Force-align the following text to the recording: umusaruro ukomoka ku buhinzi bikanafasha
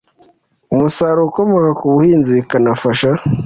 umusaruro 0.73 1.21
ukomoka 1.29 1.69
ku 1.79 1.85
buhinzi 1.93 2.29
bikanafasha 2.37 3.09